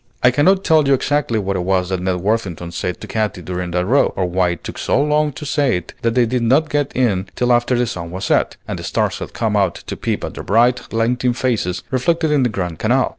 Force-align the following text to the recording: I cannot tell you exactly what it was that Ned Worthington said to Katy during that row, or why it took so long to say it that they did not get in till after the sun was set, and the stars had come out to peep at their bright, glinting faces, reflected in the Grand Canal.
I 0.23 0.31
cannot 0.31 0.63
tell 0.63 0.87
you 0.87 0.95
exactly 0.95 1.37
what 1.37 1.55
it 1.55 1.59
was 1.63 1.89
that 1.89 2.01
Ned 2.01 2.21
Worthington 2.21 2.71
said 2.71 2.99
to 3.01 3.07
Katy 3.07 3.43
during 3.43 3.69
that 3.69 3.85
row, 3.85 4.13
or 4.15 4.25
why 4.25 4.49
it 4.49 4.63
took 4.63 4.79
so 4.79 4.99
long 4.99 5.31
to 5.33 5.45
say 5.45 5.77
it 5.77 5.93
that 6.01 6.15
they 6.15 6.25
did 6.25 6.41
not 6.41 6.69
get 6.71 6.91
in 6.95 7.27
till 7.35 7.53
after 7.53 7.77
the 7.77 7.85
sun 7.85 8.09
was 8.09 8.25
set, 8.25 8.57
and 8.67 8.79
the 8.79 8.83
stars 8.83 9.19
had 9.19 9.33
come 9.33 9.55
out 9.55 9.75
to 9.75 9.95
peep 9.95 10.23
at 10.23 10.33
their 10.33 10.43
bright, 10.43 10.81
glinting 10.89 11.33
faces, 11.33 11.83
reflected 11.91 12.31
in 12.31 12.41
the 12.41 12.49
Grand 12.49 12.79
Canal. 12.79 13.09